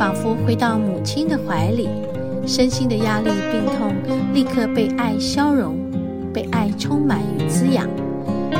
[0.00, 1.86] 仿佛回到母亲的怀里，
[2.46, 3.92] 身心的压力、病痛
[4.32, 5.76] 立刻被爱消融，
[6.32, 7.86] 被爱充满与滋养。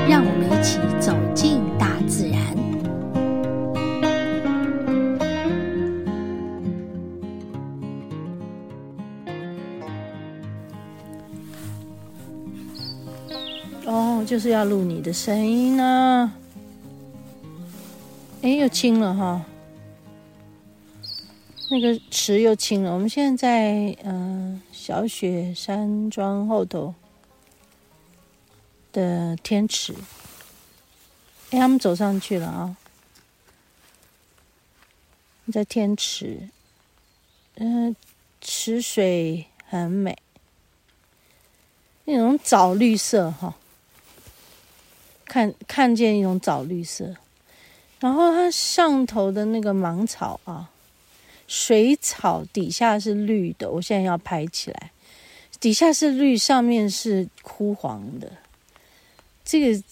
[0.07, 2.39] 让我们一起走进大自然。
[13.87, 16.31] 哦，就是要录你的声音呢。
[18.43, 19.43] 哎，又清了哈，
[21.73, 22.93] 那个池又清了。
[22.93, 26.93] 我们现在在嗯、小雪山庄后头
[28.93, 29.95] 的天池，
[31.51, 32.77] 哎，他们走上去了啊，
[35.53, 36.49] 在天池，
[37.55, 37.95] 嗯、
[38.41, 40.19] 池水很美，
[42.05, 43.55] 那种枣绿色哈，
[45.25, 47.15] 看看见一种枣绿色。
[48.01, 50.69] 然后它上头的那个芒草啊，
[51.51, 54.93] 水草底下是绿的，我现在要拍起来，
[55.59, 58.31] 底下是绿，上面是枯黄的，
[59.45, 59.83] 这个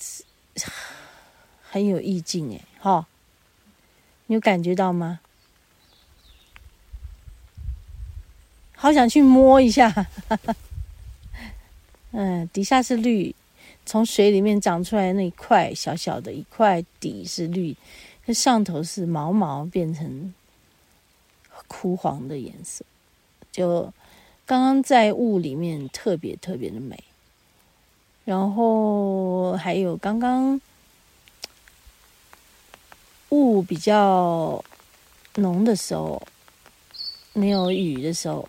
[1.61, 3.05] 很有意境哎，哈，
[4.27, 5.19] 你有感觉到吗？
[8.77, 10.07] 好想去摸一下，
[12.13, 13.35] 嗯，底下是绿。
[13.85, 17.75] 从水里面长出来那一块小小的一块底是绿，
[18.27, 20.33] 那上头是毛毛变成
[21.69, 22.85] 枯黄的颜色，
[23.53, 23.93] 就
[24.45, 27.05] 刚刚在雾里面特别特别的美。
[28.25, 30.61] 然后还有刚刚
[33.29, 34.65] 雾比较
[35.37, 36.21] 浓的时候，
[37.33, 38.49] 没有雨的时候，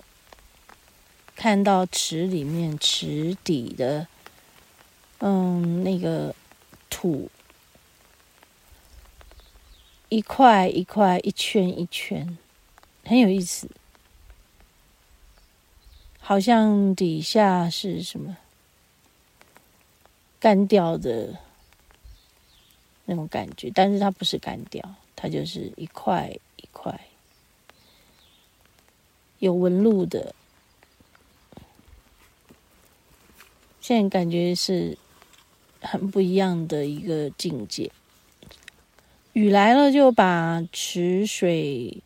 [1.36, 4.08] 看到池里面池底的。
[5.22, 6.34] 嗯，那个
[6.90, 7.30] 土
[10.08, 12.38] 一块一块、一圈一圈，
[13.10, 13.68] 很有意思，
[16.20, 18.38] 好像底下是什么
[20.40, 21.40] 干掉的
[23.06, 27.02] 那种感觉，但是它不是干掉，它就是一块一块
[29.40, 30.36] 有纹路的。
[33.82, 34.96] 现在感觉是。
[35.82, 37.90] 很不一样的一个境界。
[39.32, 42.04] 雨来了，就把池水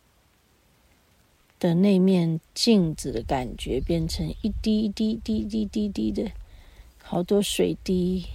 [1.64, 6.30] 的那面镜子的感觉变成一滴一滴滴滴滴滴的，
[7.02, 8.26] 好多水滴，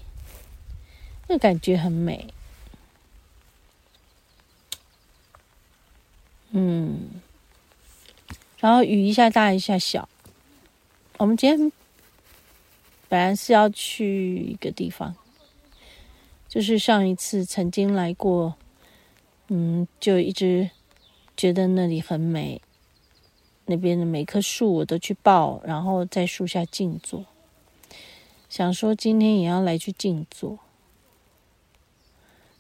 [1.28, 2.26] 那感觉很美。
[6.50, 7.22] 嗯，
[8.58, 10.10] 然后雨一下大一下小。
[11.18, 11.72] 我们今天
[13.08, 15.16] 本来是要去一个地方。
[16.48, 18.56] 就是上一次曾经来过，
[19.50, 20.72] 嗯，就一直
[21.38, 22.60] 觉得那里很美，
[23.70, 27.24] 那边的每棵树我都去抱，然后在树下静坐，
[28.50, 30.58] 想说今天也要来去静坐。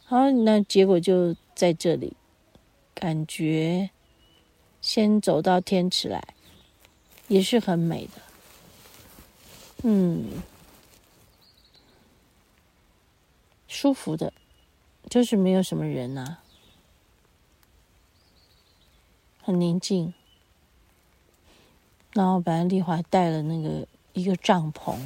[0.06, 2.16] 好，那结果就在这里，
[2.94, 3.90] 感觉
[4.81, 6.24] 先走到天池来，
[7.28, 8.22] 也是很美的，
[9.81, 10.44] 嗯。
[13.72, 14.34] 舒服的，
[15.09, 16.44] 就是没有什么人呐、啊，
[19.41, 20.14] 很宁静。
[22.14, 24.97] 然后本来丽华带了那个一个帐篷，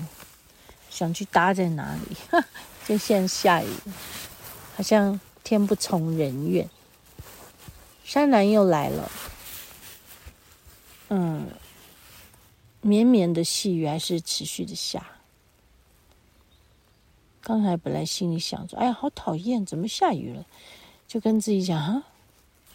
[0.89, 2.15] 想去搭在哪里，
[2.87, 3.67] 就现在下雨，
[4.75, 6.69] 好像天不从人愿。
[8.05, 9.11] 山南又来了，
[11.09, 11.47] 嗯，
[12.81, 15.05] 绵绵的细雨还是持续的下。
[17.41, 20.45] 刚才本来心里想着，哎呀，好讨厌，怎么下雨了？
[21.07, 22.03] 就跟自己讲啊，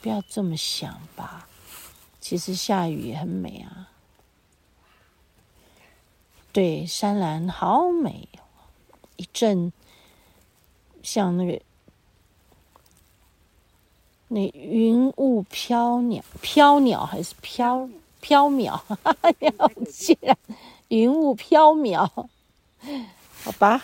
[0.03, 1.49] 不要这么想吧。
[2.21, 3.89] 其实下雨也很美啊。
[6.59, 8.29] 对，山岚好美，
[9.15, 9.73] 一阵
[11.05, 11.63] 像那个
[14.27, 17.89] 那云雾飘鸟，飘鸟还是飘
[18.21, 18.73] 飘渺？
[18.73, 20.19] 哈哈，了解，
[20.89, 22.05] 云雾飘渺，
[23.45, 23.81] 好吧。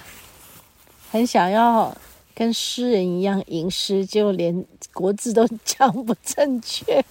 [1.13, 1.97] 很想要
[2.35, 7.05] 跟诗人一样吟诗，结果连国字都 讲不正确。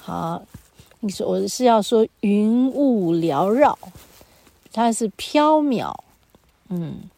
[0.00, 0.42] 好，
[1.00, 3.78] 你说我是要说云雾缭绕，
[4.78, 5.92] 它是缥缈，
[6.68, 7.10] 嗯，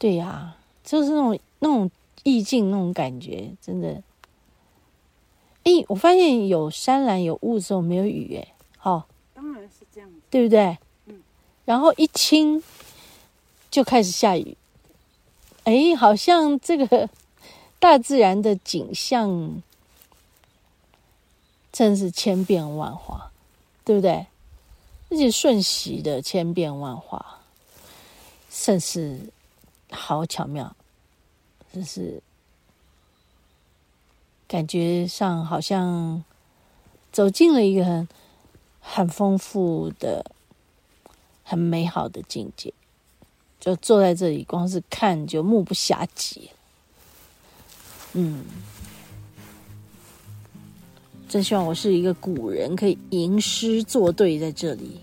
[0.00, 1.88] 对呀、啊，就是那种那种
[2.24, 4.02] 意境，那种感觉，真的。
[5.62, 10.76] 哎，我发现有山岚有雾时候没有雨，哎，好，当然是这样子，对不对？
[11.06, 11.22] 嗯，
[11.66, 12.60] 然后一清
[13.70, 14.56] 就开始下雨，
[15.62, 17.08] 哎，好像这个
[17.78, 19.62] 大自然的景象。
[21.70, 23.30] 真是千变万化，
[23.84, 24.26] 对不对？
[25.10, 27.40] 而且瞬息的千变万化，
[28.48, 29.18] 甚是
[29.90, 30.74] 好巧妙，
[31.72, 32.22] 就是
[34.46, 36.24] 感觉上好像
[37.10, 38.08] 走进了一个很
[38.80, 40.24] 很丰富的、
[41.42, 42.72] 很美好的境界。
[43.58, 46.50] 就坐在这里，光是看就目不暇接。
[48.12, 48.46] 嗯。
[51.30, 54.98] 真希望我是一个古人，可以吟诗作对在这里。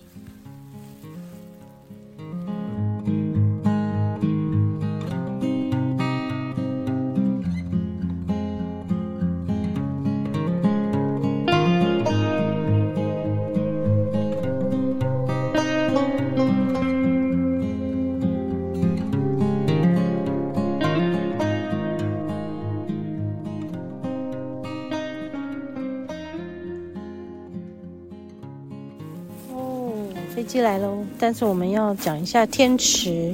[30.62, 31.04] 来喽！
[31.20, 33.34] 但是我们要讲一下天池，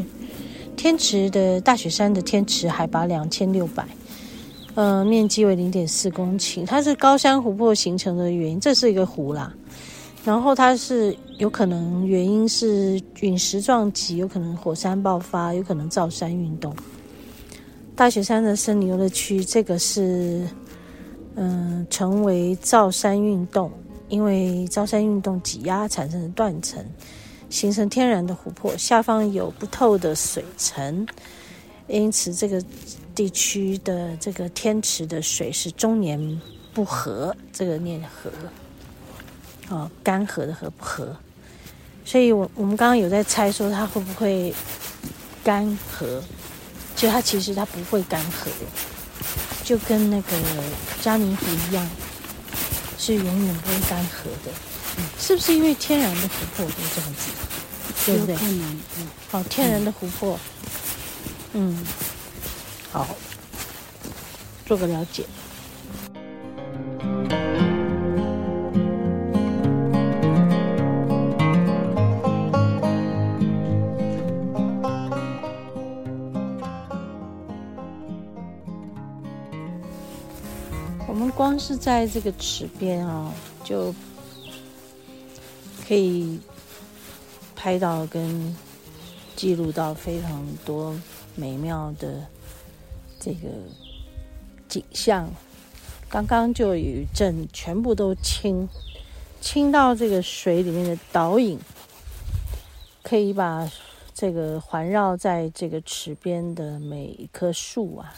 [0.76, 3.86] 天池的大雪山的天池海拔两千六百，
[4.76, 6.66] 呃，面积为零点四公顷。
[6.66, 9.54] 它是高山湖泊形成的原因，这是一个湖啦。
[10.24, 16.74] 然后它是有可能原因是陨石撞击，有可能火山爆发，有可能造山运动。
[17.96, 20.48] 大雪山的森林游乐区，这个是
[21.36, 23.72] 嗯、成为造山运动。
[24.14, 26.86] 因为造山运动挤压产生的断层，
[27.50, 31.08] 形成天然的湖泊，下方有不透的水层，
[31.88, 32.64] 因此这个
[33.16, 36.42] 地区的这个天池的水是终年
[36.76, 41.08] 不涸，这个念涸，哦，干涸的涸不涸，
[42.06, 44.54] 所以我我们刚刚有在猜说它会不会
[45.44, 45.66] 干
[46.00, 46.22] 涸，
[46.96, 48.50] 就它其实它不会干涸，
[49.64, 50.38] 就跟那个
[51.02, 51.90] 嘉明湖一样。
[53.06, 54.52] 是永远不会干涸的，
[54.98, 57.32] 嗯，是不是因为天然的琥珀都这样子，
[58.06, 58.34] 对不对？
[58.42, 58.80] 嗯，
[59.30, 60.40] 好，天然的琥珀，
[61.52, 61.86] 嗯，
[62.94, 63.06] 好，
[64.66, 65.26] 做个了解。
[81.44, 83.30] 光是在这个池边啊，
[83.66, 83.94] 就
[85.86, 86.40] 可以
[87.54, 88.56] 拍到跟
[89.36, 90.98] 记录到非常多
[91.36, 92.26] 美妙的
[93.20, 93.50] 这个
[94.70, 95.30] 景象。
[96.08, 98.66] 刚刚就有一阵全部都清
[99.42, 101.60] 清到这个水里面的倒影，
[103.04, 103.70] 可以把
[104.14, 108.16] 这个环绕在这个池边的每一棵树啊，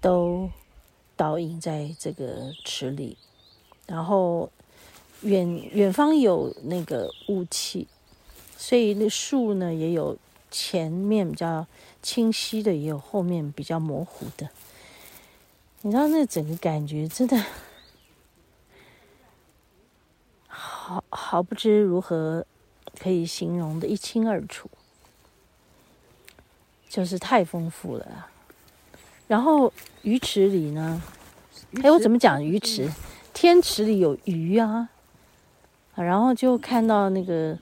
[0.00, 0.50] 都。
[1.16, 3.16] 倒影在这个池里，
[3.86, 4.50] 然后
[5.22, 7.86] 远远方有那个雾气，
[8.56, 10.16] 所以那树呢也有
[10.50, 11.66] 前面比较
[12.02, 14.48] 清晰的，也有后面比较模糊的。
[15.82, 17.44] 你知道那整个感觉真的
[20.48, 22.46] 好好不知如何
[22.98, 24.70] 可以形容的一清二楚，
[26.88, 28.28] 就是太丰富了。
[29.26, 31.02] 然后鱼池里呢，
[31.82, 32.90] 哎，我怎么讲鱼池？
[33.32, 34.88] 天池里有鱼啊，
[35.94, 37.58] 然后就看到那个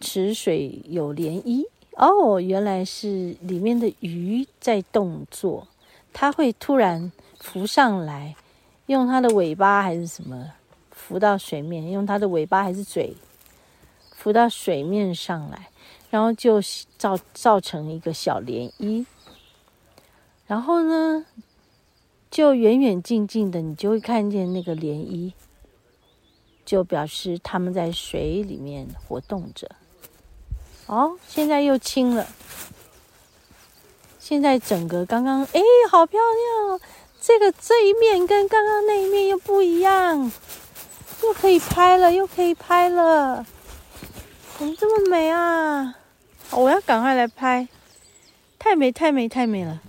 [0.00, 1.64] 池水有涟漪
[1.96, 5.68] 哦，原来是里面的鱼在动作，
[6.12, 8.34] 它会突然浮上来，
[8.86, 10.52] 用它的尾巴还是什么
[10.90, 13.16] 浮到水面，用它的尾巴还是嘴
[14.10, 15.68] 浮到水面上来，
[16.10, 16.60] 然后就
[16.98, 19.06] 造造成一个小涟漪。
[20.52, 21.24] 然后呢，
[22.30, 25.32] 就远远近近的，你就会看见那个涟漪，
[26.62, 29.66] 就表示他们在水里面活动着。
[30.88, 32.26] 哦，现在又清了。
[34.18, 36.80] 现在整个刚刚，哎，好漂亮哦！
[37.18, 40.30] 这个这一面跟刚刚那一面又不一样，
[41.22, 43.46] 又可以拍了，又可以拍了。
[44.58, 45.94] 怎么这么美啊？
[46.50, 47.66] 我要赶快来拍，
[48.58, 49.80] 太美，太美，太美了。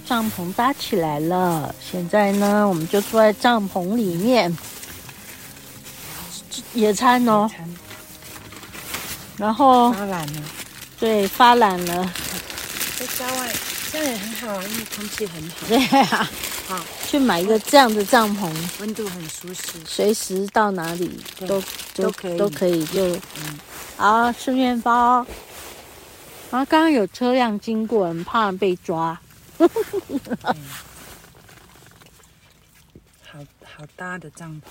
[0.00, 4.56] 把帐篷搭起来了，现在呢，我们就住在帐篷里面
[6.72, 7.50] 野餐哦。
[9.36, 10.42] 然后发懒了，
[10.98, 12.12] 对，发懒了。
[12.98, 13.52] 在郊外
[13.90, 15.66] 这样也很好啊，因为空气很好。
[15.68, 15.78] 对
[16.16, 16.30] 啊，
[16.68, 21.62] 好，去买一个这样的帐篷，温度很舒适，随时到哪里都
[21.94, 23.14] 都可以都可以就。
[23.16, 23.58] 嗯，
[23.96, 25.26] 好，吃面包。
[26.50, 29.18] 然后刚刚有车辆经过，很怕被抓。
[29.60, 30.56] 嗯、
[33.22, 34.66] 好好搭的帐篷，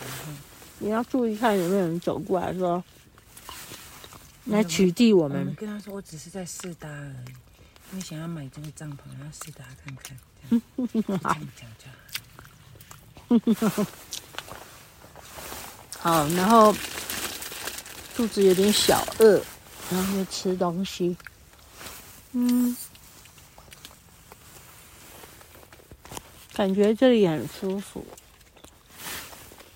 [0.79, 2.83] 你要注意看有没有人走过来说，
[4.45, 5.39] 来取缔我们。
[5.39, 7.31] 我们跟他说，我只是在试搭而已，
[7.91, 10.17] 因为想要买这个帐篷，然后试搭看看。
[15.99, 16.75] 好，然后
[18.15, 19.39] 肚子有点小饿，
[19.91, 21.15] 然后就吃东西。
[22.31, 22.75] 嗯，
[26.59, 28.03] 感觉这里很舒服。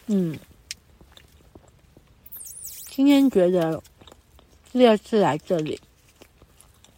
[0.07, 0.37] 嗯，
[2.89, 3.81] 今天觉得
[4.73, 5.79] 第二次来这里，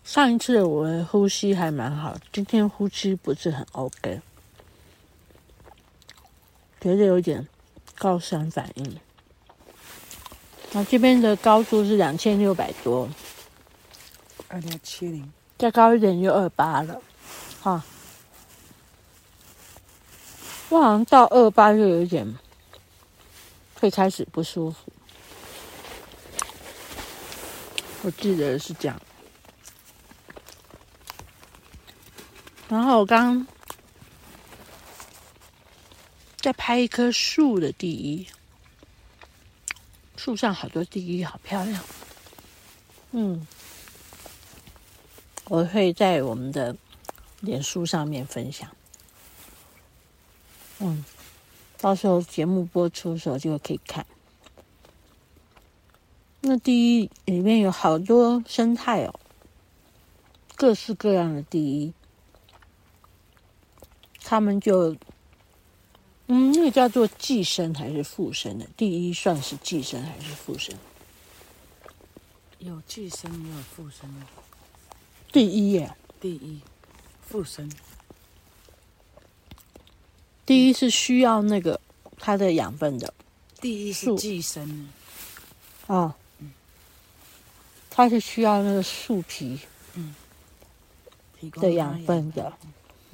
[0.04, 4.22] 上一次我的呼吸还蛮好，今天呼吸不是很 OK，
[6.82, 7.48] 觉得有点
[7.96, 9.00] 高山反应。
[10.72, 13.08] 那这边的高度是两千六百多，
[14.48, 15.32] 二六七零。
[15.60, 17.00] 再高一点就二八了，
[17.62, 17.86] 哈！
[20.76, 22.38] 我好像到二八就有一点
[23.76, 24.92] 会开始不舒服，
[28.02, 29.02] 我记得是这样。
[32.68, 33.48] 然后我刚
[36.42, 38.28] 在拍一棵树的第一，
[40.18, 41.82] 树上好多第一，好漂亮，
[43.12, 43.48] 嗯。
[45.48, 46.76] 我会在我们的
[47.40, 48.68] 脸书上面分享，
[50.80, 51.06] 嗯，
[51.80, 54.06] 到时候节目播出的时候就可以看。
[56.42, 59.20] 那第一里面有好多生态哦，
[60.56, 61.94] 各式各样的第一，
[64.24, 64.96] 他们就，
[66.28, 68.68] 嗯，那个叫做寄生还是附生的？
[68.78, 70.76] 第一算是寄生还是附生？
[72.60, 74.26] 有寄生也有附生的。
[75.32, 76.60] 第一耶，第一，
[77.22, 77.72] 附生。
[80.46, 81.80] 第一是需要那个
[82.18, 83.14] 它的养分的，
[83.60, 84.88] 第一是寄生。
[85.88, 86.54] 啊，嗯，
[87.90, 89.60] 它是需要那个树皮，
[89.96, 90.16] 嗯，
[91.52, 92.32] 的养分。
[92.32, 92.54] 的，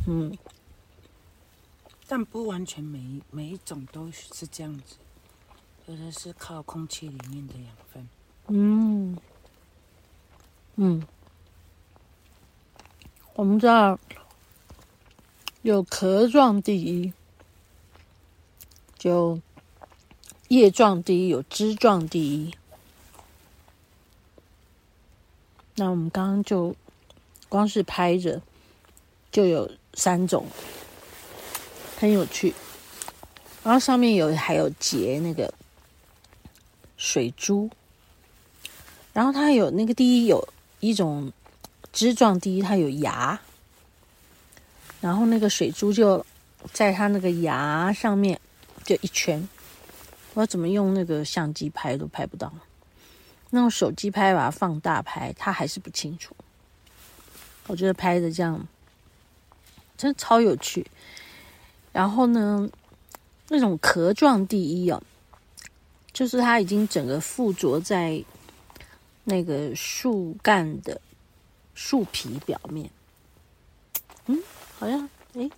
[0.08, 0.38] 嗯，
[2.08, 4.96] 但不完全每一每一种都是这样子，
[5.88, 8.10] 有的是靠空气里面的养分，
[8.48, 9.18] 嗯，
[10.76, 11.08] 嗯。
[13.34, 13.98] 我们知道
[15.62, 17.12] 有壳状第一，
[19.01, 19.39] 就
[20.50, 22.53] 叶状第一，有枝状第一。
[25.74, 26.75] 那我们刚刚就
[27.50, 28.39] 光是拍着
[29.31, 30.46] 就有三种，
[31.98, 32.53] 很有趣。
[33.63, 35.51] 然后上面有还有结那个
[36.98, 37.67] 水珠，
[39.13, 40.48] 然后它有那个第一有
[40.79, 41.34] 一种。
[41.93, 43.38] 枝状第一，它有芽，
[45.01, 46.25] 然后那个水珠就
[46.72, 48.39] 在它那个芽上面
[48.95, 49.48] 就一圈。
[50.33, 52.51] 我怎么用那个相机拍都拍不到，
[53.50, 56.36] 那用手机拍把它放大拍，它还是不清楚。
[57.67, 58.67] 我觉得拍的这样
[59.98, 60.86] 真的超有趣。
[61.91, 62.69] 然后呢，
[63.50, 65.01] 那种壳状第一哦，
[66.12, 68.24] 就是它已经整个附着在
[69.24, 71.00] 那个树干的。
[71.74, 72.91] 树皮表面，
[74.27, 74.38] 嗯，
[74.77, 75.50] 好像哎，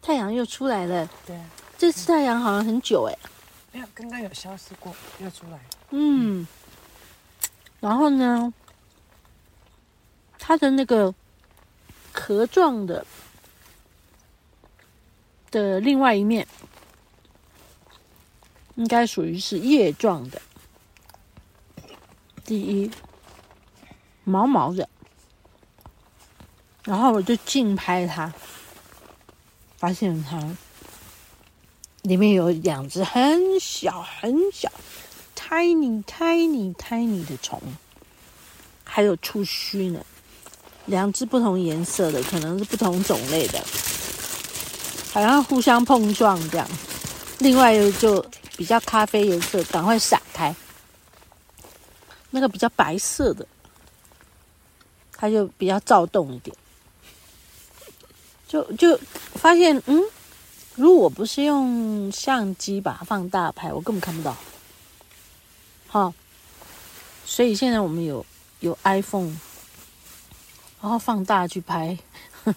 [0.00, 1.10] 太阳又出来了。
[1.26, 1.40] 对，
[1.76, 3.18] 这次太阳好像很久哎。
[3.72, 5.58] 没有，刚刚有消失过，又出来。
[5.90, 6.46] 嗯，
[7.80, 8.52] 然后呢，
[10.38, 11.12] 它的那个
[12.12, 13.04] 壳状的
[15.50, 16.46] 的另外一面，
[18.76, 20.40] 应该属于是叶状的。
[22.44, 22.90] 第一，
[24.22, 24.88] 毛毛的。
[26.84, 28.32] 然后我就近拍它，
[29.76, 30.38] 发现它
[32.04, 34.70] 里面有两只很小很小、
[35.34, 37.58] tiny tiny tiny 的虫，
[38.84, 40.04] 还有触须呢。
[40.84, 43.58] 两只不同颜色的，可能是不同种类的，
[45.14, 46.68] 好像互相碰撞这样。
[47.38, 48.22] 另外一个就
[48.54, 50.54] 比较咖啡颜色，赶快闪开。
[52.28, 53.46] 那个比较白色的，
[55.16, 56.54] 它就比较躁动一点。
[58.46, 59.00] 就就
[59.36, 60.04] 发现，嗯，
[60.76, 64.36] 如果不是用相机把它放大拍，我根本看不到。
[65.86, 66.12] 好，
[67.24, 68.26] 所以现在我们有
[68.58, 69.36] 有 iPhone，
[70.80, 71.96] 然后放大去拍，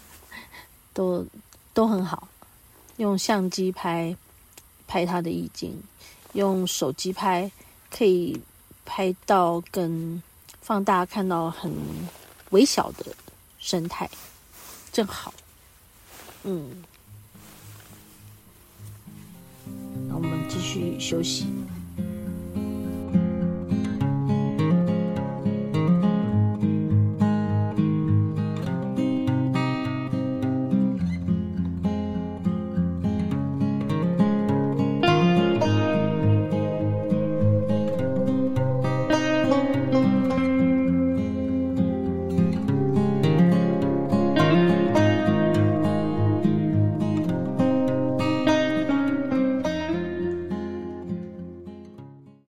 [0.94, 1.26] 都
[1.74, 2.28] 都很好。
[2.98, 4.18] 用相机拍
[4.88, 5.80] 拍它的意境，
[6.34, 7.52] 用手机拍
[7.92, 8.42] 可以
[8.84, 10.24] 拍到跟
[10.62, 11.72] 放大看到很
[12.50, 13.06] 微小的
[13.60, 14.10] 生态，
[14.92, 15.32] 正好。
[16.42, 16.84] 嗯，
[20.18, 21.46] 我们继续休息。